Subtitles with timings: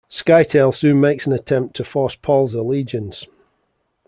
[0.09, 3.27] Scytale soon makes an attempt to force Paul's allegiance.